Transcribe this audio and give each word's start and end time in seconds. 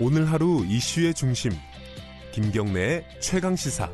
오늘 0.00 0.30
하루 0.30 0.64
이슈의 0.64 1.12
중심 1.12 1.50
김경래의 2.30 3.04
최강 3.20 3.56
시사 3.56 3.90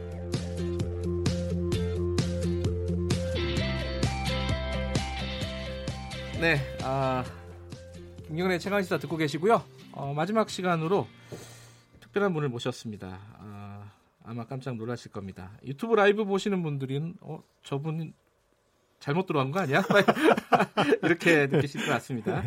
네, 6.38 6.58
아, 6.82 7.24
김경래 8.26 8.58
최강 8.58 8.82
시사 8.82 8.98
듣고 8.98 9.16
계시고요. 9.16 9.64
어, 9.92 10.12
마지막 10.12 10.50
시간으로 10.50 11.08
특별한 12.00 12.34
분을 12.34 12.50
모셨습니다. 12.50 13.18
아, 13.38 13.90
아마 14.24 14.44
깜짝 14.44 14.76
놀라실 14.76 15.10
겁니다. 15.10 15.52
유튜브 15.64 15.94
라이브 15.94 16.26
보시는 16.26 16.62
분들은 16.62 17.14
어, 17.22 17.42
저분 17.62 18.12
잘못 19.04 19.26
들어간 19.26 19.50
거 19.50 19.60
아니야? 19.60 19.82
이렇게 21.04 21.46
느끼실 21.46 21.84
것 21.84 21.90
같습니다. 21.92 22.42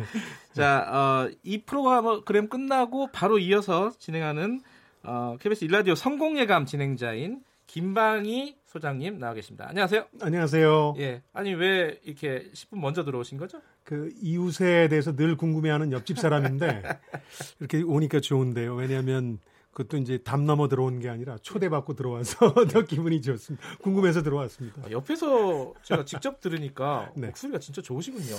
자, 0.52 0.80
어, 0.88 1.30
이 1.44 1.62
프로그램 1.62 2.48
끝나고 2.48 3.10
바로 3.12 3.38
이어서 3.38 3.92
진행하는 4.00 4.60
어, 5.04 5.36
KBS 5.38 5.66
일라디오 5.66 5.94
성공예감 5.94 6.66
진행자인 6.66 7.42
김방희 7.68 8.56
소장님 8.66 9.20
나와 9.20 9.34
계십니다. 9.34 9.66
안녕하세요. 9.68 10.06
안녕하세요. 10.20 10.94
예. 10.98 11.22
아니 11.32 11.54
왜 11.54 12.00
이렇게 12.02 12.50
10분 12.52 12.80
먼저 12.80 13.04
들어오신 13.04 13.38
거죠? 13.38 13.60
그 13.84 14.10
이웃에 14.20 14.88
대해서 14.88 15.14
늘 15.14 15.36
궁금해하는 15.36 15.92
옆집 15.92 16.18
사람인데 16.18 16.82
이렇게 17.60 17.82
오니까 17.82 18.18
좋은데요. 18.18 18.74
왜냐하면 18.74 19.38
그것도 19.78 19.98
이제 19.98 20.18
담 20.18 20.44
넘어 20.44 20.66
들어온 20.66 20.98
게 20.98 21.08
아니라 21.08 21.38
초대받고 21.38 21.94
들어와서 21.94 22.52
더 22.66 22.82
기분이 22.82 23.22
좋습니다. 23.22 23.64
궁금해서 23.80 24.24
들어왔습니다. 24.24 24.82
아, 24.84 24.90
옆에서 24.90 25.72
제가 25.84 26.04
직접 26.04 26.40
들으니까 26.40 27.12
네. 27.14 27.28
목소리가 27.28 27.60
진짜 27.60 27.80
좋으시군요. 27.80 28.34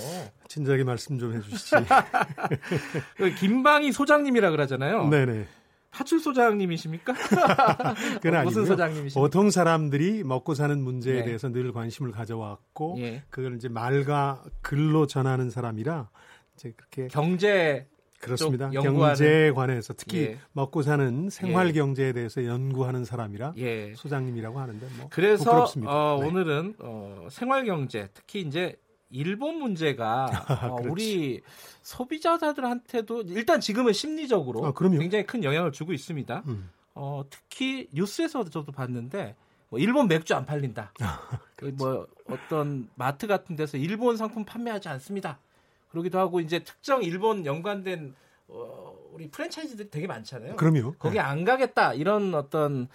진작에 0.48 0.84
말씀 0.84 1.18
좀 1.18 1.34
해주시지. 1.34 1.76
그 3.16 3.34
김방희 3.36 3.90
소장님이라 3.90 4.50
그러잖아요. 4.50 5.08
네네. 5.08 5.46
파출 5.90 6.20
소장님이십니까? 6.20 7.14
그건 8.20 8.34
어, 8.34 8.44
무슨 8.44 8.60
아니고요. 8.60 8.66
소장님이십니까? 8.66 9.20
보통 9.20 9.50
사람들이 9.50 10.22
먹고 10.24 10.54
사는 10.54 10.78
문제에 10.78 11.20
네. 11.20 11.24
대해서 11.24 11.48
늘 11.48 11.72
관심을 11.72 12.12
가져왔고 12.12 12.96
예. 12.98 13.22
그걸 13.30 13.56
이제 13.56 13.68
말과 13.68 14.44
글로 14.60 15.06
전하는 15.06 15.48
사람이라 15.48 16.10
이제 16.54 16.74
그렇게 16.76 17.08
경제 17.08 17.88
그렇습니다. 18.20 18.70
쪽 18.70 18.84
연구하는- 18.84 19.16
경제에 19.16 19.50
관해서 19.52 19.94
특히 19.96 20.18
예. 20.18 20.38
먹고 20.52 20.82
사는 20.82 21.28
생활 21.30 21.72
경제에 21.72 22.12
대해서 22.12 22.44
연구하는 22.44 23.04
사람이라 23.04 23.54
예. 23.56 23.94
소장님이라고 23.94 24.60
하는데 24.60 24.86
뭐 24.98 25.08
그래서 25.10 25.44
부끄럽습니다. 25.44 25.92
어, 25.92 26.18
네. 26.20 26.26
오늘은 26.28 26.74
어, 26.80 27.28
생활 27.30 27.64
경제 27.64 28.08
특히 28.14 28.42
이제 28.42 28.76
일본 29.10 29.56
문제가 29.56 30.26
어. 30.70 30.76
우리 30.88 31.40
소비자들한테도 31.82 33.22
일단 33.28 33.60
지금은 33.60 33.92
심리적으로 33.92 34.66
아. 34.66 34.72
굉장히 34.72 35.24
큰 35.26 35.42
영향을 35.42 35.72
주고 35.72 35.92
있습니다. 35.92 36.42
음. 36.46 36.70
어, 36.94 37.22
특히 37.30 37.88
뉴스에서 37.92 38.44
저도 38.44 38.70
봤는데 38.72 39.34
뭐 39.68 39.78
일본 39.78 40.08
맥주 40.08 40.34
안 40.34 40.44
팔린다. 40.44 40.92
아, 41.00 41.20
그뭐 41.56 42.06
어떤 42.28 42.88
마트 42.96 43.26
같은 43.26 43.56
데서 43.56 43.76
일본 43.78 44.16
상품 44.16 44.44
판매하지 44.44 44.88
않습니다. 44.88 45.38
그러기도 45.90 46.18
하고 46.18 46.40
이제 46.40 46.60
특정 46.60 47.02
일본 47.02 47.44
연관된 47.44 48.14
어, 48.48 48.94
우리 49.12 49.28
프랜차이즈들이 49.28 49.90
되게 49.90 50.06
많잖아요. 50.06 50.56
그럼요. 50.56 50.94
거기 50.98 51.18
안 51.18 51.44
가겠다 51.44 51.94
이런 51.94 52.34
어떤 52.34 52.88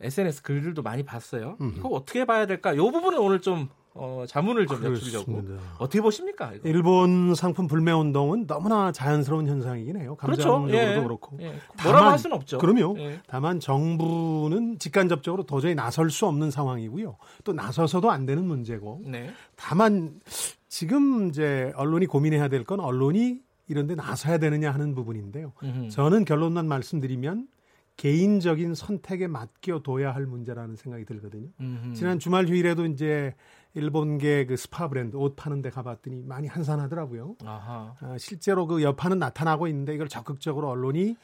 SNS 0.00 0.42
글들도 0.42 0.82
많이 0.82 1.04
봤어요. 1.04 1.56
음. 1.60 1.74
이거 1.76 1.88
어떻게 1.88 2.24
봐야 2.24 2.46
될까? 2.46 2.72
이 2.72 2.76
부분은 2.76 3.18
오늘 3.18 3.40
좀 3.40 3.68
어, 3.94 4.24
자문을 4.28 4.66
좀. 4.66 4.80
그렇습니다. 4.80 5.60
어떻게 5.78 6.00
보십니까? 6.00 6.52
이거? 6.54 6.68
일본 6.68 7.34
상품 7.34 7.66
불매 7.66 7.90
운동은 7.90 8.46
너무나 8.46 8.92
자연스러운 8.92 9.48
현상이긴 9.48 10.00
해요. 10.00 10.14
감정적으로도 10.14 10.72
예. 10.76 11.00
그렇고. 11.02 11.36
예. 11.40 11.54
뭐라고 11.82 12.06
할 12.06 12.18
수는 12.18 12.36
없죠. 12.36 12.58
그럼요. 12.58 12.96
예. 12.98 13.20
다만 13.26 13.58
정부는 13.58 14.78
직간접적으로 14.78 15.44
도저히 15.44 15.74
나설 15.74 16.10
수 16.10 16.26
없는 16.26 16.52
상황이고요. 16.52 17.16
또 17.42 17.52
나서서도 17.52 18.10
안 18.10 18.24
되는 18.24 18.44
문제고. 18.44 19.00
네. 19.04 19.32
다만 19.56 20.20
지금 20.68 21.28
이제 21.28 21.72
언론이 21.76 22.06
고민해야 22.06 22.48
될 22.48 22.64
건 22.64 22.80
언론이 22.80 23.40
이런 23.68 23.86
데 23.86 23.94
나서야 23.94 24.38
되느냐 24.38 24.70
하는 24.70 24.94
부분인데요. 24.94 25.52
음흠. 25.62 25.88
저는 25.90 26.24
결론만 26.24 26.66
말씀드리면 26.68 27.48
개인적인 27.96 28.74
선택에 28.74 29.26
맡겨둬야 29.26 30.14
할 30.14 30.26
문제라는 30.26 30.76
생각이 30.76 31.04
들거든요. 31.04 31.48
음흠. 31.60 31.94
지난 31.94 32.18
주말 32.18 32.46
휴일에도 32.46 32.86
이제 32.86 33.34
일본계 33.74 34.46
그 34.46 34.56
스파 34.56 34.88
브랜드 34.88 35.16
옷 35.16 35.34
파는 35.36 35.62
데 35.62 35.70
가봤더니 35.70 36.22
많이 36.22 36.46
한산하더라고요. 36.48 37.36
아하. 37.44 37.94
아, 38.00 38.16
실제로 38.18 38.66
그 38.66 38.82
여파는 38.82 39.18
나타나고 39.18 39.66
있는데 39.68 39.94
이걸 39.94 40.08
적극적으로 40.08 40.68
언론이 40.70 41.16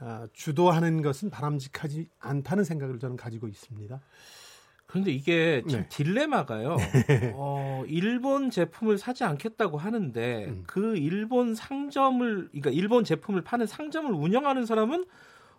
아, 0.00 0.26
주도하는 0.32 1.02
것은 1.02 1.30
바람직하지 1.30 2.08
않다는 2.18 2.64
생각을 2.64 2.98
저는 2.98 3.16
가지고 3.16 3.46
있습니다. 3.46 4.00
그런데 4.92 5.10
이게 5.10 5.62
참 5.70 5.80
네. 5.80 5.86
딜레마가요. 5.88 6.76
어, 7.32 7.82
일본 7.88 8.50
제품을 8.50 8.98
사지 8.98 9.24
않겠다고 9.24 9.78
하는데 9.78 10.44
음. 10.48 10.64
그 10.66 10.98
일본 10.98 11.54
상점을 11.54 12.48
그러니까 12.48 12.68
일본 12.68 13.02
제품을 13.02 13.40
파는 13.40 13.66
상점을 13.66 14.12
운영하는 14.12 14.66
사람은 14.66 15.06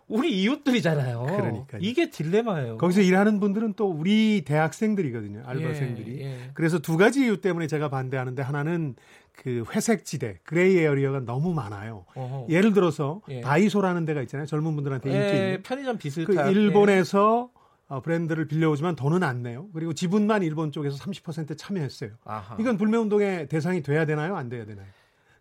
우리 0.06 0.40
이웃들이잖아요. 0.40 1.22
그러니까요. 1.24 1.80
이게 1.80 2.10
딜레마예요. 2.10 2.78
거기서 2.78 3.00
일하는 3.00 3.40
분들은 3.40 3.72
또 3.74 3.88
우리 3.90 4.42
대학생들이거든요. 4.44 5.42
알바생들이. 5.46 6.20
예, 6.20 6.24
예. 6.26 6.38
그래서 6.54 6.78
두 6.78 6.96
가지 6.96 7.24
이유 7.24 7.40
때문에 7.40 7.66
제가 7.66 7.88
반대하는데 7.88 8.40
하나는 8.40 8.94
그 9.32 9.64
회색 9.74 10.04
지대, 10.04 10.38
gray 10.44 10.78
area가 10.78 11.20
너무 11.20 11.54
많아요. 11.54 12.04
어허. 12.14 12.46
예를 12.50 12.72
들어서 12.72 13.20
예. 13.30 13.40
다이소라는 13.40 14.04
데가 14.04 14.22
있잖아요. 14.22 14.46
젊은 14.46 14.76
분들한테 14.76 15.10
인기 15.10 15.20
예, 15.20 15.44
있는. 15.46 15.62
편의점 15.64 15.96
그 15.96 16.02
비슷한 16.02 16.50
일본에서 16.52 17.50
어, 17.52 17.53
브랜드를 18.00 18.46
빌려오지만 18.46 18.96
돈은 18.96 19.22
안 19.22 19.42
내요. 19.42 19.68
그리고 19.72 19.92
지분만 19.92 20.42
일본 20.42 20.72
쪽에서 20.72 20.96
30% 20.96 21.56
참여했어요. 21.56 22.10
예. 22.10 22.14
아하. 22.24 22.56
이건 22.58 22.76
불매운동의 22.76 23.48
대상이 23.48 23.82
돼야 23.82 24.06
되나요? 24.06 24.36
안 24.36 24.48
돼야 24.48 24.64
되나요? 24.64 24.86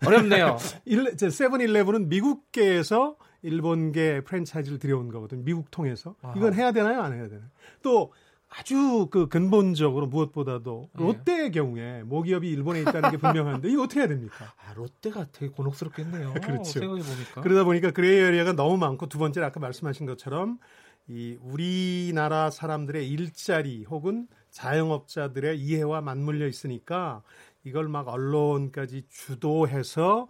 어렵네요. 0.05 0.57
세븐일레븐은 1.31 2.09
미국계에서 2.09 3.15
일본계 3.41 4.21
프랜차이즈를 4.21 4.79
들여온 4.79 5.09
거거든요. 5.09 5.43
미국 5.43 5.71
통해서. 5.71 6.15
아하. 6.21 6.33
이건 6.37 6.53
해야 6.53 6.71
되나요? 6.71 7.01
안 7.01 7.13
해야 7.13 7.27
되나요? 7.27 7.47
또 7.81 8.11
아주 8.55 9.07
그 9.09 9.27
근본적으로 9.27 10.05
무엇보다도 10.05 10.89
네. 10.93 11.03
롯데의 11.03 11.51
경우에 11.51 12.03
모기업이 12.03 12.47
일본에 12.47 12.81
있다는 12.81 13.09
게 13.09 13.17
분명한데 13.17 13.69
이거 13.69 13.83
어떻게 13.83 14.01
해야 14.01 14.07
됩니까? 14.07 14.53
아, 14.63 14.73
롯데가 14.75 15.25
되게 15.31 15.51
곤혹스럽겠네요. 15.51 16.33
그렇죠. 16.35 16.79
생각해 16.79 17.01
보니까. 17.01 17.41
그러다 17.41 17.63
보니까 17.63 17.91
gray 17.91 18.19
area가 18.19 18.53
너무 18.53 18.77
많고 18.77 19.07
두 19.07 19.17
번째는 19.17 19.47
아까 19.47 19.59
말씀하신 19.59 20.05
것처럼 20.05 20.59
이 21.07 21.37
우리나라 21.41 22.49
사람들의 22.49 23.07
일자리 23.09 23.83
혹은 23.83 24.27
자영업자들의 24.51 25.59
이해와 25.59 26.01
맞물려 26.01 26.47
있으니까 26.47 27.23
이걸 27.63 27.87
막 27.87 28.07
언론까지 28.07 29.07
주도해서 29.09 30.27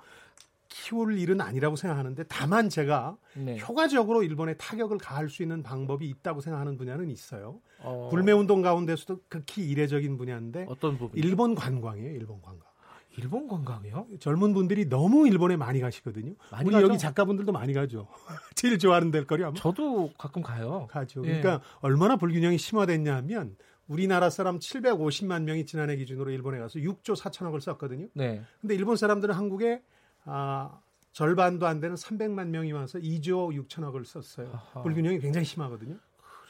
키울 0.69 1.19
일은 1.19 1.39
아니라고 1.39 1.75
생각하는데 1.75 2.23
다만 2.28 2.69
제가 2.69 3.17
네. 3.35 3.59
효과적으로 3.59 4.23
일본에 4.23 4.56
타격을 4.56 4.97
가할 4.97 5.29
수 5.29 5.44
있는 5.44 5.61
방법이 5.61 6.07
있다고 6.07 6.41
생각하는 6.41 6.78
분야는 6.78 7.11
있어요. 7.11 7.61
어, 7.79 8.09
불매 8.09 8.31
운동 8.31 8.63
가운데서도 8.63 9.22
극히 9.29 9.69
이례적인 9.69 10.17
분야인데 10.17 10.66
어떤 10.67 10.97
부분? 10.97 11.19
일본 11.19 11.53
관광이에요. 11.53 12.11
일본 12.11 12.41
관광. 12.41 12.72
일본 13.18 13.47
관광이요? 13.47 14.07
젊은 14.19 14.53
분들이 14.53 14.88
너무 14.90 15.28
일본에 15.28 15.56
많이 15.56 15.79
가시거든요. 15.79 16.34
많이 16.51 16.66
우리 16.66 16.74
가죠? 16.74 16.88
여기 16.88 16.97
작가분들도 16.97 17.51
많이 17.51 17.74
가죠. 17.74 18.07
제일 18.56 18.79
좋아하는 18.79 19.12
데일거리 19.12 19.44
아마 19.44 19.53
저도 19.53 20.12
가끔 20.18 20.41
가요. 20.41 20.88
가죠. 20.90 21.22
예. 21.25 21.40
그러니까 21.40 21.62
얼마나 21.81 22.18
불균형이 22.18 22.57
심화됐냐 22.57 23.16
하면 23.18 23.56
우리나라 23.88 24.29
사람 24.29 24.59
750만 24.59 25.44
명이 25.44 25.66
지난해 25.66 25.96
기준으로 25.96 26.31
일본에 26.31 26.57
가서 26.57 26.79
6조 26.79 27.16
4천억을 27.16 27.59
썼거든요. 27.61 28.08
네. 28.14 28.41
근데 28.61 28.76
일본 28.76 28.96
사람들은 28.96 29.35
한국에 29.35 29.84
아, 30.26 30.79
절반도 31.11 31.67
안 31.67 31.79
되는 31.79 31.96
300만 31.96 32.47
명이 32.47 32.72
와서 32.72 32.97
2조 32.97 33.67
6천억을 33.67 34.05
썼어요. 34.05 34.49
아하. 34.53 34.82
불균형이 34.82 35.20
굉장히 35.20 35.46
심하거든요. 35.46 35.97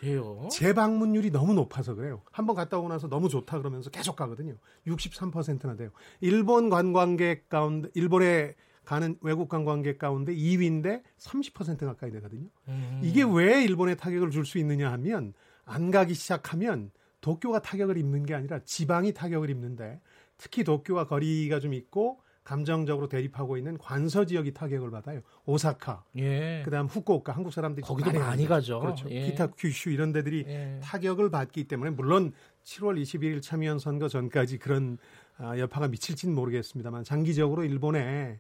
그래요? 0.04 0.48
재방문율이 0.52 1.32
너무 1.32 1.54
높아서 1.54 1.96
그래요. 1.96 2.22
한번 2.32 2.56
갔다 2.56 2.78
오고 2.78 2.90
나서 2.90 3.08
너무 3.08 3.30
좋다 3.30 3.58
그러면서 3.58 3.90
계속 3.90 4.16
가거든요. 4.16 4.56
63%나 4.88 5.76
돼요. 5.76 5.90
일본 6.22 6.70
관광객 6.70 7.50
가운데 7.50 7.90
일본에 7.94 8.56
가는 8.86 9.18
외국 9.22 9.48
관광객 9.48 9.98
가운데 9.98 10.36
2위인데 10.36 11.04
30% 11.18 11.86
가까이 11.86 12.12
되거든요. 12.12 12.48
음. 12.68 13.00
이게 13.02 13.24
왜 13.24 13.64
일본에 13.64 13.96
타격을 13.96 14.30
줄 14.32 14.46
수 14.46 14.58
있느냐 14.58 14.92
하면 14.92 15.34
안 15.66 15.90
가기 15.90 16.14
시작하면 16.14 16.92
도쿄가 17.22 17.62
타격을 17.62 17.98
입는 17.98 18.26
게 18.26 18.34
아니라 18.36 18.60
지방이 18.66 19.14
타격을 19.14 19.50
입는데 19.50 20.02
특히 20.38 20.66
도쿄와 20.66 21.08
거리가 21.08 21.62
좀 21.62 21.74
있고 21.74 22.20
감정적으로 22.44 23.08
대립하고 23.08 23.58
있는 23.58 23.78
관서 23.78 24.26
지역이 24.26 24.54
타격을 24.54 24.92
받아요. 24.92 25.22
오사카, 25.46 26.04
예. 26.18 26.62
그다음 26.66 26.88
후쿠오카 26.88 27.32
한국 27.32 27.54
사람들이 27.54 27.86
거기도 27.86 28.12
많이 28.12 28.20
많이 28.20 28.46
가죠. 28.48 28.80
그렇죠. 28.80 29.10
예. 29.10 29.26
기타 29.28 29.48
큐슈 29.48 29.92
이런 29.92 30.12
데들이 30.12 30.44
예. 30.48 30.80
타격을 30.84 31.30
받기 31.30 31.66
때문에 31.68 31.92
물론 31.92 32.34
7월 32.66 33.02
21일 33.02 33.42
참의원 33.42 33.80
선거 33.80 34.08
전까지 34.08 34.58
그런 34.58 34.98
아, 35.38 35.58
여파가 35.58 35.88
미칠지는 35.88 36.36
모르겠습니다만 36.36 37.04
장기적으로 37.04 37.64
일본에 37.64 38.40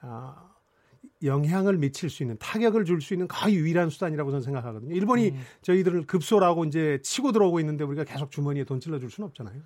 아, 0.00 0.50
영향을 1.22 1.76
미칠 1.76 2.10
수 2.10 2.22
있는 2.22 2.36
타격을 2.38 2.84
줄 2.84 3.00
수 3.00 3.14
있는 3.14 3.28
거의 3.28 3.54
유일한 3.56 3.90
수단이라고 3.90 4.30
저는 4.30 4.42
생각하거든요. 4.42 4.94
일본이 4.94 5.30
음. 5.30 5.42
저희들을 5.62 6.06
급소라고 6.06 6.64
이제 6.64 6.98
치고 7.02 7.32
들어오고 7.32 7.60
있는데 7.60 7.84
우리가 7.84 8.04
계속 8.04 8.30
주머니에 8.30 8.64
돈 8.64 8.80
찔러 8.80 8.98
줄 8.98 9.10
수는 9.10 9.28
없잖아요. 9.28 9.60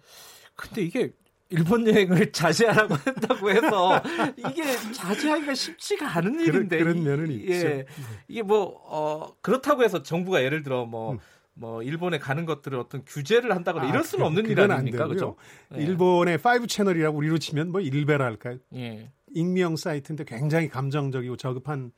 근데 0.55 0.83
이게 0.83 1.13
일본 1.49 1.87
여행을 1.87 2.31
자제하라고 2.33 2.95
한다고 2.95 3.51
해서 3.51 4.03
이게 4.37 4.65
자제하기가 4.93 5.55
쉽지가 5.55 6.17
않은 6.19 6.41
일인데 6.41 6.79
그런, 6.79 7.05
그런 7.05 7.05
면은 7.05 7.31
있죠. 7.33 7.53
예, 7.53 7.87
이게 8.29 8.43
뭐 8.43 8.81
어, 8.85 9.37
그렇다고 9.41 9.85
해서 9.85 10.03
정부가 10.03 10.43
예를 10.43 10.63
들어 10.63 10.85
뭐 10.85 11.13
음. 11.13 11.19
뭐 11.59 11.83
일본에 11.83 12.19
가는 12.19 12.45
것들을 12.45 12.79
어떤 12.79 13.03
규제를 13.07 13.55
한다거나 13.55 13.87
아, 13.87 13.89
이럴 13.89 14.05
수는 14.05 14.27
없는 14.27 14.47
일 14.47 14.61
아닙니까? 14.61 15.07
그렇죠? 15.07 15.37
예. 15.75 15.83
일본의 15.83 16.39
5 16.39 16.67
채널이라고 16.67 17.17
우리로 17.17 17.39
치면 17.39 17.73
뭐 17.73 17.81
일베라 17.81 18.25
할까요? 18.25 18.59
예. 18.75 19.11
익명 19.35 19.77
사이트인데 19.77 20.25
굉장히 20.25 20.69
감정적이고 20.69 21.37
저급한 21.37 21.93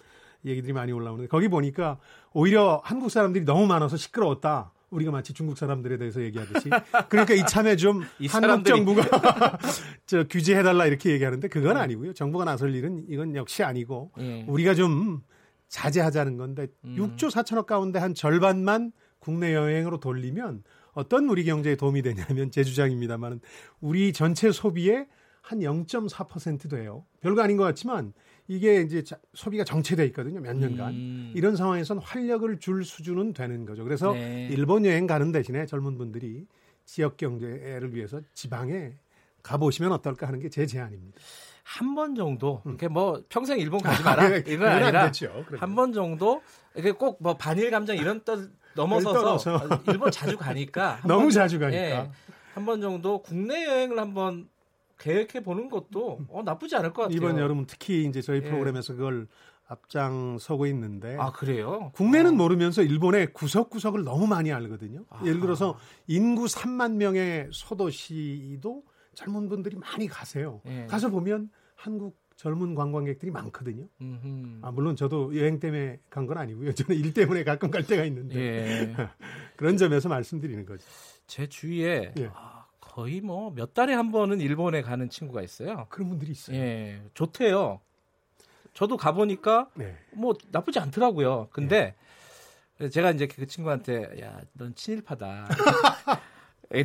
얘기들이 0.45 0.73
많이 0.73 0.93
올라오는데 0.93 1.29
거기 1.29 1.49
보니까 1.49 1.99
오히려 2.33 2.81
한국 2.85 3.11
사람들이 3.11 3.45
너무 3.45 3.67
많아서 3.67 3.97
시끄러웠다. 3.97 4.73
우리가 4.91 5.11
마치 5.11 5.33
중국 5.33 5.59
사람들에 5.59 5.99
대해서 5.99 6.23
얘기하듯이 6.23 6.71
그러니까 7.09 7.35
이참에 7.35 7.77
좀 7.77 8.03
한국 8.29 8.65
정부가 8.65 9.59
저 10.07 10.25
규제해달라 10.25 10.87
이렇게 10.87 11.11
얘기하는데 11.11 11.47
그건 11.49 11.75
네. 11.75 11.81
아니고요. 11.81 12.13
정부가 12.15 12.45
나설 12.45 12.75
일은 12.75 13.05
이건 13.09 13.35
역시 13.35 13.63
아니고 13.63 14.13
예. 14.19 14.45
우리가 14.49 14.75
좀 14.75 15.21
자제하자는 15.69 16.37
건데 16.37 16.69
음. 16.85 16.97
6조 16.97 17.31
4천억 17.31 17.67
가운데 17.67 17.99
한 17.99 18.15
절반만 18.15 18.93
국내 19.19 19.55
여행으로 19.55 20.01
돌리면 20.01 20.63
어떤 20.93 21.29
우리 21.29 21.45
경제에 21.45 21.77
도움이 21.77 22.03
되냐면 22.03 22.51
제 22.51 22.65
주장입니다만은 22.65 23.41
우리 23.81 24.13
전체 24.13 24.51
소비의 24.51 25.07
한 25.43 25.61
0.4% 25.61 26.71
돼요. 26.71 27.05
별거 27.21 27.43
아닌 27.43 27.57
것 27.57 27.65
같지만 27.65 28.13
이게 28.51 28.81
이제 28.81 29.03
소비가 29.35 29.63
정체돼 29.63 30.07
있거든요. 30.07 30.41
몇 30.41 30.57
년간. 30.57 30.93
음. 30.95 31.33
이런 31.35 31.55
상황에선 31.55 31.99
활력을 31.99 32.59
줄 32.59 32.83
수준은 32.85 33.35
되는 33.35 33.67
거죠. 33.67 33.85
그래서 33.85 34.13
네. 34.13 34.49
일본 34.51 34.87
여행 34.87 35.07
가는 35.07 35.31
대신에 35.31 35.67
젊은 35.67 35.99
분들이 35.99 36.47
지역 36.87 37.19
경제를 37.19 37.95
위해서 37.95 38.21
지방에 38.33 38.93
가보시면 39.43 39.93
어떨까 39.93 40.27
하는 40.27 40.41
게 40.41 40.49
제 40.49 40.65
제안입니다. 40.67 41.19
한 41.63 41.95
번 41.95 42.15
정도, 42.15 42.63
음. 42.65 42.71
이렇게 42.71 42.89
뭐 42.89 43.23
평생 43.29 43.59
일본 43.59 43.81
가지 43.83 44.03
마라 44.03 44.23
아, 44.25 44.37
이건 44.39 44.67
아니라 44.69 45.11
한 45.59 45.75
번 45.77 45.93
정도 45.93 46.41
이게 46.75 46.93
꼭 46.93 47.19
뭐 47.21 47.37
반일 47.37 47.71
감정 47.71 47.95
이런 47.95 48.25
뜻 48.25 48.51
넘어서서 48.75 49.83
일본 49.89 50.11
자주 50.11 50.39
가니까 50.39 51.01
너무 51.05 51.31
자주 51.31 51.59
가니까 51.59 51.81
예, 51.83 52.11
한번 52.55 52.81
정도 52.81 53.21
국내 53.21 53.67
여행을 53.67 53.99
한번 53.99 54.49
계획해 54.99 55.43
보는 55.45 55.69
것도 55.71 56.21
어, 56.29 56.43
나쁘지 56.43 56.77
않을 56.77 56.93
것 56.93 57.03
같아요. 57.03 57.17
이번 57.17 57.39
여름은 57.39 57.67
특히 57.67 58.05
이제 58.05 58.21
저희 58.21 58.39
예. 58.39 58.43
프로그램에서 58.43 58.95
그걸 58.95 59.29
앞장서고 59.67 60.67
있는데 60.67 61.17
아 61.19 61.31
그래요? 61.33 61.93
국내는 61.95 62.33
어. 62.33 62.35
모르면서 62.35 62.83
일본의 62.83 63.33
구석구석을 63.33 64.03
너무 64.05 64.27
많이 64.27 64.53
알거든요. 64.53 65.05
아. 65.11 65.23
예를 65.25 65.41
들어서 65.41 65.79
인구 66.07 66.45
3만 66.47 66.95
명의 66.95 67.49
소도시도 67.53 68.83
젊은 69.15 69.49
분들이 69.49 69.77
많이 69.77 70.07
가세요. 70.07 70.61
예. 70.67 70.87
가서 70.87 71.11
보면 71.11 71.51
한국 71.75 72.17
젊은 72.37 72.75
관광객들이 72.77 73.33
많거든요. 73.33 73.89
음흠. 74.01 74.61
아, 74.63 74.71
물론 74.71 74.95
저도 74.95 75.37
여행 75.37 75.59
때문에 75.59 75.99
간 76.09 76.25
건 76.27 76.39
아니고요. 76.39 76.73
저는 76.75 76.97
일 76.97 77.13
때문에 77.13 77.43
가끔 77.45 77.71
갈 77.71 77.85
때가 77.85 78.05
있는데 78.05 78.37
예. 78.39 78.95
그런 79.57 79.77
점에서 79.77 80.09
말씀드리는 80.09 80.65
거죠. 80.65 80.85
제 81.27 81.49
주위에 81.49 82.13
예. 82.17 82.31
아, 82.33 82.58
거의 82.99 83.21
뭐 83.21 83.51
몇 83.53 83.75
달에 83.75 83.95
한 83.95 84.11
번은 84.11 84.41
일본에 84.41 84.83
가는 84.83 85.09
친구가 85.09 85.41
있어요. 85.43 85.87
그런 85.89 86.09
분들이 86.09 86.33
있어요. 86.33 86.57
예, 86.57 87.01
좋대요. 87.15 87.81
저도 88.75 88.97
가보니까 88.97 89.71
네. 89.75 89.97
뭐 90.13 90.35
나쁘지 90.51 90.81
않더라고요. 90.81 91.47
근데 91.53 91.95
네. 92.79 92.89
제가 92.89 93.13
이제 93.13 93.29
그 93.29 93.47
친구한테 93.47 94.21
야, 94.21 94.41
넌 94.53 94.75
친일파다. 94.75 95.47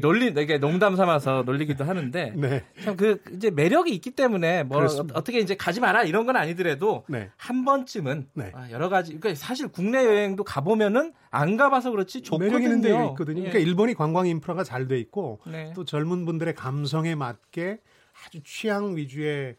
놀리 0.02 0.28
이게 0.28 0.58
농담 0.58 0.96
삼아서 0.96 1.44
놀리기도 1.46 1.84
하는데 1.84 2.34
네. 2.38 2.64
참그 2.84 3.22
이제 3.34 3.52
매력이 3.52 3.94
있기 3.96 4.12
때문에 4.12 4.64
뭐 4.64 4.78
그렇습니다. 4.78 5.18
어떻게 5.18 5.40
이제 5.40 5.56
가지 5.56 5.82
마라 5.82 6.04
이런 6.04 6.26
건 6.26 6.38
아니더라도 6.38 7.04
네. 7.10 7.30
한 7.36 7.66
번쯤은 7.66 8.30
네. 8.34 8.52
아, 8.56 8.72
여러 8.72 8.88
가지 8.88 9.18
그러니까 9.20 9.36
사실 9.36 9.68
국내 9.68 10.06
여행도 10.06 10.44
가 10.46 10.62
보면은 10.62 11.14
안 11.32 11.58
가봐서 11.58 11.92
그렇지 11.92 12.22
좋거든요. 12.22 12.48
매력 12.50 12.64
있는 12.64 12.82
데가 12.82 13.04
있거든요. 13.10 13.40
예. 13.40 13.50
그러니까 13.50 13.60
일본이 13.60 13.94
관광 13.94 14.28
인프라가 14.28 14.64
잘 14.64 14.88
돼 14.88 14.98
있고 15.00 15.40
네. 15.48 15.72
또 15.76 15.86
젊은 15.86 16.26
분들의 16.26 16.56
감성에 16.56 17.16
맞게 17.16 17.80
아주 18.26 18.42
취향 18.44 18.96
위주의 18.96 19.56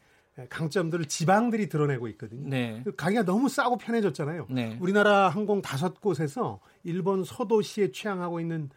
강점들을 0.49 1.05
지방들이 1.05 1.69
드러내고 1.69 2.09
있거든요. 2.09 2.49
네. 2.49 2.81
그 2.85 2.94
가기가 2.94 3.25
너무 3.25 3.49
싸고 3.49 3.79
편해졌잖아요. 3.79 4.47
네. 4.50 4.77
우리나라 4.81 5.29
항공 5.29 5.62
다섯 5.62 6.00
곳에서 6.00 6.61
일본 6.82 7.25
소도시에 7.25 7.93
취향하고 7.93 8.41
있는 8.41 8.69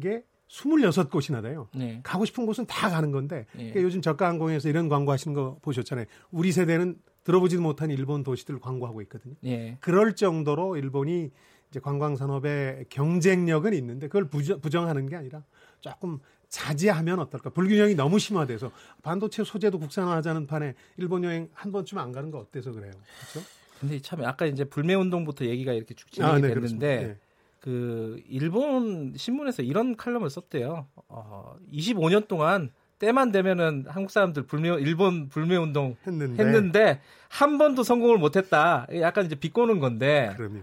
게 0.00 0.24
26곳이나 0.48 1.42
돼요. 1.42 1.68
네. 1.74 2.00
가고 2.02 2.24
싶은 2.24 2.46
곳은 2.46 2.66
다 2.66 2.88
가는 2.90 3.10
건데 3.10 3.46
네. 3.52 3.70
그러니까 3.70 3.82
요즘 3.82 4.02
저가 4.02 4.28
항공에서 4.28 4.68
이런 4.68 4.88
광고 4.88 5.12
하시는 5.12 5.34
거 5.34 5.58
보셨잖아요. 5.62 6.06
우리 6.30 6.52
세대는 6.52 6.98
들어보지도 7.24 7.62
못한 7.62 7.90
일본 7.90 8.22
도시들을 8.22 8.60
광고하고 8.60 9.00
있거든요. 9.02 9.34
네. 9.40 9.78
그럴 9.80 10.14
정도로 10.14 10.76
일본이 10.76 11.30
이제 11.70 11.80
관광 11.80 12.14
산업의 12.14 12.86
경쟁력은 12.90 13.74
있는데 13.74 14.06
그걸 14.08 14.28
부정, 14.28 14.86
하는게 14.86 15.16
아니라 15.16 15.42
조금 15.80 16.20
자제하면 16.48 17.18
어떨까? 17.18 17.50
불균형이 17.50 17.96
너무 17.96 18.18
심화돼서 18.18 18.70
반도체 19.02 19.42
소재도 19.42 19.80
국산화하자는 19.80 20.46
판에 20.46 20.74
일본 20.98 21.24
여행 21.24 21.48
한 21.52 21.72
번쯤 21.72 21.98
안 21.98 22.12
가는 22.12 22.30
거 22.30 22.38
어때서 22.38 22.70
그래요? 22.70 22.92
그렇죠? 23.32 23.48
근데 23.80 24.00
참 24.00 24.24
아까 24.24 24.46
이제 24.46 24.64
불매 24.64 24.94
운동부터 24.94 25.46
얘기가 25.46 25.72
이렇게 25.72 25.94
쭉 25.94 26.10
진행이 26.12 26.32
아, 26.32 26.38
네, 26.38 26.54
됐는데 26.54 27.18
그 27.64 28.20
일본 28.28 29.14
신문에서 29.16 29.62
이런 29.62 29.96
칼럼을 29.96 30.28
썼대요. 30.28 30.86
어, 31.08 31.56
25년 31.72 32.28
동안 32.28 32.70
때만 32.98 33.32
되면은 33.32 33.86
한국 33.88 34.10
사람들 34.10 34.42
불매 34.42 34.68
일본 34.80 35.30
불매 35.30 35.56
운동 35.56 35.96
했는데, 36.06 36.44
했는데 36.44 37.00
한 37.30 37.56
번도 37.56 37.82
성공을 37.82 38.18
못했다. 38.18 38.86
약간 39.00 39.24
이제 39.24 39.34
비꼬는 39.34 39.80
건데. 39.80 40.34
그럼요. 40.36 40.58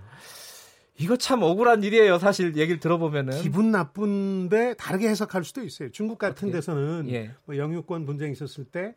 이거 0.99 1.17
참 1.17 1.41
억울한 1.41 1.81
일이에요. 1.81 2.19
사실 2.19 2.55
얘기를 2.55 2.79
들어보면은 2.79 3.41
기분 3.41 3.71
나쁜데 3.71 4.75
다르게 4.75 5.09
해석할 5.09 5.43
수도 5.43 5.63
있어요. 5.63 5.89
중국 5.89 6.19
같은 6.19 6.49
어떻게? 6.49 6.51
데서는 6.51 7.09
예. 7.09 7.31
뭐 7.45 7.57
영유권 7.57 8.05
분쟁이 8.05 8.33
있었을 8.33 8.65
때 8.65 8.93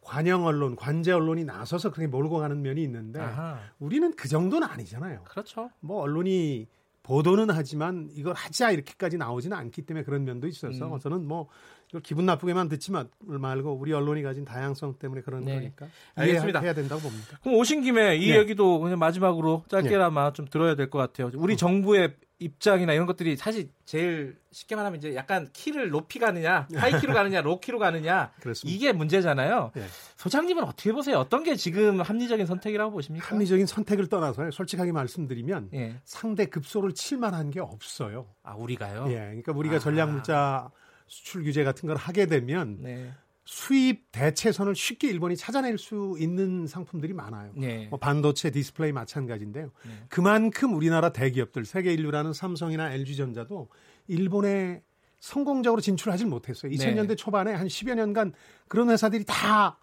관영 0.00 0.46
언론, 0.46 0.76
관제 0.76 1.10
언론이 1.10 1.42
나서서 1.42 1.90
그렇게 1.90 2.06
몰고 2.06 2.38
가는 2.38 2.62
면이 2.62 2.84
있는데 2.84 3.18
아하. 3.18 3.58
우리는 3.80 4.14
그 4.14 4.28
정도는 4.28 4.68
아니잖아요. 4.68 5.24
그렇죠. 5.24 5.70
뭐 5.80 6.00
언론이 6.02 6.68
보도는 7.02 7.48
하지만 7.50 8.08
이걸 8.12 8.34
하자 8.34 8.70
이렇게까지 8.70 9.16
나오지는 9.16 9.56
않기 9.56 9.82
때문에 9.82 10.04
그런 10.04 10.24
면도 10.24 10.46
있어서 10.46 10.94
음. 10.94 10.98
저는 10.98 11.26
뭐 11.26 11.48
이걸 11.88 12.02
기분 12.02 12.26
나쁘게만 12.26 12.68
듣지만 12.68 13.08
말고 13.20 13.72
우리 13.72 13.92
언론이 13.92 14.22
가진 14.22 14.44
다양성 14.44 14.98
때문에 14.98 15.22
그런 15.22 15.44
네. 15.44 15.54
거니까 15.54 15.86
알겠습니다. 16.16 16.60
해야 16.60 16.74
된다고 16.74 17.00
봅니다. 17.00 17.38
그럼 17.42 17.56
오신 17.58 17.80
김에 17.82 18.16
이 18.16 18.30
네. 18.30 18.38
얘기도 18.38 18.78
그냥 18.80 18.98
마지막으로 18.98 19.64
짧게나마 19.68 20.28
네. 20.28 20.32
좀 20.34 20.46
들어야 20.46 20.74
될 20.74 20.90
것 20.90 20.98
같아요. 20.98 21.30
우리 21.34 21.54
어. 21.54 21.56
정부의 21.56 22.14
입장이나 22.40 22.92
이런 22.92 23.06
것들이 23.06 23.36
사실 23.36 23.70
제일 23.84 24.36
쉽게 24.52 24.76
말하면 24.76 24.98
이제 24.98 25.14
약간 25.14 25.48
키를 25.52 25.90
높이 25.90 26.18
가느냐, 26.18 26.68
하이키로 26.72 27.12
가느냐, 27.12 27.40
로키로 27.40 27.78
가느냐 27.78 28.32
이게 28.64 28.92
문제잖아요. 28.92 29.72
네. 29.74 29.86
소장님은 30.16 30.62
어떻게 30.64 30.92
보세요? 30.92 31.18
어떤 31.18 31.42
게 31.42 31.56
지금 31.56 32.00
합리적인 32.00 32.46
선택이라고 32.46 32.92
보십니까? 32.92 33.26
합리적인 33.26 33.66
선택을 33.66 34.08
떠나서 34.08 34.50
솔직하게 34.50 34.92
말씀드리면 34.92 35.70
예. 35.74 35.96
상대 36.04 36.46
급소를 36.46 36.94
칠 36.94 37.18
만한 37.18 37.50
게 37.50 37.60
없어요. 37.60 38.26
아 38.42 38.54
우리가요? 38.54 39.06
예, 39.08 39.14
그러니까 39.14 39.52
우리가 39.52 39.76
아. 39.76 39.78
전략 39.80 40.10
물자 40.10 40.70
수출 41.08 41.42
규제 41.42 41.64
같은 41.64 41.88
걸 41.88 41.96
하게 41.96 42.26
되면 42.26 42.78
네. 42.80 43.12
수입 43.48 44.12
대체선을 44.12 44.74
쉽게 44.74 45.08
일본이 45.08 45.34
찾아낼 45.34 45.78
수 45.78 46.18
있는 46.20 46.66
상품들이 46.66 47.14
많아요. 47.14 47.50
네. 47.56 47.86
뭐 47.88 47.98
반도체 47.98 48.50
디스플레이 48.50 48.92
마찬가지인데요. 48.92 49.70
네. 49.86 49.92
그만큼 50.10 50.74
우리나라 50.74 51.14
대기업들 51.14 51.64
세계 51.64 51.94
일류라는 51.94 52.34
삼성이나 52.34 52.92
LG전자도 52.92 53.70
일본에 54.08 54.82
성공적으로 55.18 55.80
진출하지 55.80 56.26
못했어요. 56.26 56.70
2000년대 56.72 57.16
초반에 57.16 57.54
한 57.54 57.68
10여 57.68 57.94
년간 57.94 58.34
그런 58.68 58.90
회사들이 58.90 59.24
다 59.26 59.78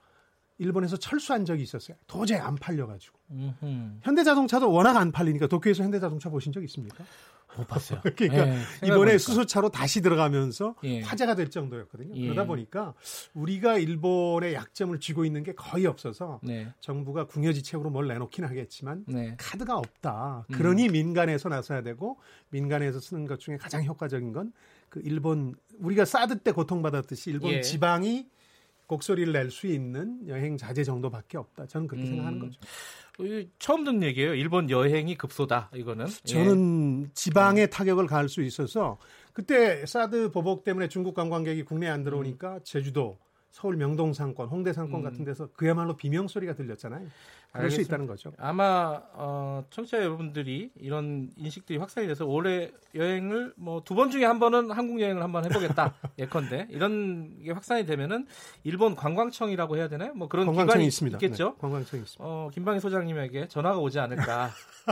일본에서 0.59 0.97
철수한 0.97 1.43
적이 1.43 1.63
있었어요. 1.63 1.97
도저히 2.05 2.37
안 2.37 2.53
팔려가지고. 2.53 3.17
현대자동차도 4.03 4.71
워낙 4.71 4.95
안 4.95 5.11
팔리니까 5.11 5.47
도쿄에서 5.47 5.83
현대자동차 5.83 6.29
보신 6.29 6.53
적 6.53 6.63
있습니까? 6.65 7.03
못 7.57 7.67
봤어요. 7.67 8.01
그러니까 8.15 8.45
네, 8.45 8.61
이번에 8.85 9.17
수소차로 9.17 9.69
다시 9.69 10.01
들어가면서 10.01 10.75
예. 10.83 11.01
화제가 11.01 11.35
될 11.35 11.49
정도였거든요. 11.49 12.15
예. 12.15 12.23
그러다 12.25 12.45
보니까 12.45 12.93
우리가 13.33 13.77
일본의 13.77 14.53
약점을 14.53 14.99
쥐고 14.99 15.25
있는 15.25 15.43
게 15.43 15.53
거의 15.53 15.85
없어서 15.85 16.39
네. 16.43 16.73
정부가 16.81 17.27
궁여지책으로 17.27 17.89
뭘 17.89 18.07
내놓긴 18.07 18.45
하겠지만 18.45 19.05
네. 19.07 19.35
카드가 19.37 19.77
없다. 19.77 20.45
그러니 20.51 20.87
음. 20.87 20.91
민간에서 20.91 21.49
나서야 21.49 21.81
되고 21.81 22.19
민간에서 22.49 22.99
쓰는 22.99 23.25
것 23.25 23.39
중에 23.39 23.57
가장 23.57 23.83
효과적인 23.85 24.33
건 24.33 24.51
그 24.95 25.01
일본 25.03 25.55
우리가 25.79 26.05
사드 26.05 26.39
때 26.39 26.53
고통받았듯이 26.53 27.29
일본 27.31 27.51
예. 27.51 27.61
지방이 27.61 28.29
곡소리를 28.87 29.33
낼 29.33 29.51
수 29.51 29.67
있는 29.67 30.25
여행 30.29 30.55
자제 30.57 30.85
정도밖에 30.85 31.37
없다. 31.37 31.65
저는 31.67 31.87
그렇게 31.87 32.07
음. 32.07 32.11
생각하는 32.11 32.39
거죠. 32.39 32.59
이 33.19 33.47
처음 33.59 33.83
듣는 33.83 34.03
얘기예요. 34.03 34.33
일본 34.33 34.69
여행이 34.69 35.15
급소다. 35.15 35.71
이거는. 35.73 36.07
예. 36.07 36.31
저는 36.31 37.11
지방에 37.13 37.67
타격을 37.67 38.07
가할 38.07 38.27
수 38.27 38.41
있어서 38.41 38.97
그때 39.33 39.85
사드 39.85 40.31
보복 40.31 40.63
때문에 40.63 40.87
중국 40.87 41.13
관광객이 41.13 41.63
국내에 41.63 41.89
안 41.89 42.03
들어오니까 42.03 42.59
제주도, 42.63 43.17
서울 43.55 43.77
명동 43.77 44.11
상권, 44.11 44.49
홍대 44.49 44.73
상권 44.73 44.99
음. 44.99 45.03
같은 45.05 45.23
데서 45.23 45.47
그야말로 45.55 45.95
비명 45.95 46.27
소리가 46.27 46.55
들렸잖아요. 46.55 47.07
그럴 47.53 47.71
수 47.71 47.75
알겠습니다. 47.75 47.87
있다는 47.87 48.05
거죠. 48.05 48.33
아마 48.37 49.01
어, 49.13 49.63
청취자 49.69 49.99
여러분들이 49.99 50.71
이런 50.77 51.29
인식들이 51.37 51.79
확산이 51.79 52.05
돼서 52.05 52.25
올해 52.25 52.69
여행을 52.93 53.53
뭐 53.55 53.79
두 53.85 53.95
번 53.95 54.11
중에 54.11 54.25
한 54.25 54.39
번은 54.39 54.71
한국 54.71 54.99
여행을 54.99 55.23
한번 55.23 55.45
해보겠다 55.45 55.93
예컨대 56.19 56.67
이런 56.69 57.41
게 57.41 57.51
확산이 57.53 57.85
되면은 57.85 58.27
일본 58.65 58.93
관광청이라고 58.93 59.77
해야 59.77 59.87
되나요? 59.87 60.13
뭐 60.15 60.27
그런 60.27 60.47
관광청이 60.47 60.85
있습니다. 60.87 61.15
있겠죠. 61.15 61.51
네, 61.51 61.55
관광청이 61.61 62.03
있습니다. 62.03 62.25
어, 62.25 62.49
김방희 62.53 62.81
소장님에게 62.81 63.47
전화가 63.47 63.79
오지 63.79 63.99
않을까. 63.99 64.49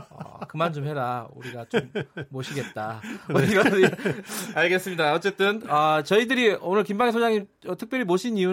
어, 0.10 0.39
그만 0.48 0.72
좀 0.72 0.86
해라. 0.88 1.27
우리가 1.36 1.65
좀 1.65 1.91
모시겠다. 2.29 3.01
뭐 3.29 3.41
이런 3.41 3.65
알겠습니다. 4.55 5.13
어쨌든 5.13 5.62
아, 5.67 6.01
저희들이 6.03 6.60
오늘 6.62 6.86
김방희 6.86 7.12
소장님 7.12 7.46
어, 7.67 7.75
특별히 7.75 8.05
모신 8.05 8.38
이유는 8.38 8.52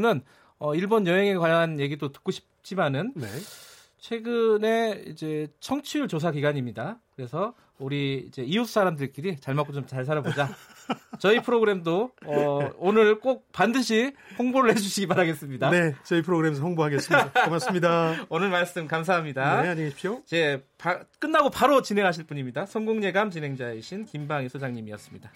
어, 0.59 0.75
일본 0.75 1.07
여행에 1.07 1.35
관한 1.37 1.81
얘기도 1.81 2.13
듣고 2.13 2.31
싶지만은 2.33 3.13
네. 3.17 3.27
최근에 3.99 5.05
이제 5.07 5.49
청취율 5.61 6.09
조사 6.09 6.31
기간입니다. 6.31 6.99
그래서 7.17 7.55
우리 7.79 8.25
이제 8.29 8.43
이웃 8.43 8.67
사람들끼리 8.67 9.39
잘 9.41 9.55
먹고 9.55 9.73
좀 9.73 9.87
잘 9.87 10.05
살아보자. 10.05 10.49
저희 11.19 11.41
프로그램도 11.41 12.11
어, 12.27 12.71
오늘 12.79 13.21
꼭 13.21 13.51
반드시 13.53 14.13
홍보를 14.39 14.71
해주시기 14.73 15.07
바라겠습니다. 15.07 15.71
네, 15.71 15.95
저희 16.05 16.23
프로그램에서 16.23 16.63
홍보하겠습니다. 16.63 17.45
고맙습니다. 17.45 18.15
오늘 18.29 18.51
말씀 18.51 18.87
감사합니다. 18.87 19.63
네, 19.63 19.69
안녕히 19.69 19.89
계십시오. 19.91 20.23
이제 20.27 20.65
바- 20.79 21.01
끝나고 21.19 21.51
바로 21.51 21.81
진행하실 21.83 22.25
분입니다. 22.25 22.67
성공예감 22.67 23.31
진행자이신 23.31 24.07
김방희 24.07 24.49
소장님이었습니다. 24.49 25.31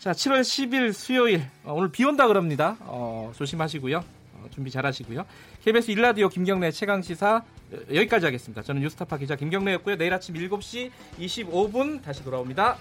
자, 0.00 0.12
7월 0.12 0.40
10일 0.40 0.94
수요일 0.94 1.42
어, 1.62 1.74
오늘 1.74 1.92
비 1.92 2.06
온다 2.06 2.26
그럽니다. 2.26 2.78
어, 2.80 3.32
조심하시고요. 3.36 3.98
어, 3.98 4.46
준비 4.50 4.70
잘하시고요. 4.70 5.26
KBS 5.62 5.90
일라디오 5.90 6.30
김경래 6.30 6.70
최강 6.70 7.02
시사 7.02 7.44
여기까지 7.94 8.24
하겠습니다. 8.24 8.62
저는 8.62 8.80
뉴스타파 8.80 9.18
기자 9.18 9.36
김경래였고요. 9.36 9.96
내일 9.96 10.14
아침 10.14 10.36
7시 10.36 10.90
25분 11.18 12.00
다시 12.00 12.24
돌아옵니다. 12.24 12.78